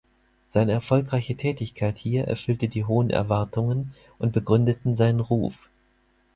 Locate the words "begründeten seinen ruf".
4.33-5.69